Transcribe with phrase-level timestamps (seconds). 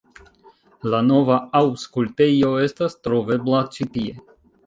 [0.93, 4.19] La nova Aŭskultejo estas trovebla ĉi tie.